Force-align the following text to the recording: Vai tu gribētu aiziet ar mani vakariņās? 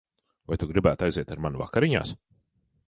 Vai 0.51 0.57
tu 0.63 0.69
gribētu 0.71 1.07
aiziet 1.09 1.35
ar 1.37 1.45
mani 1.47 1.63
vakariņās? 1.65 2.17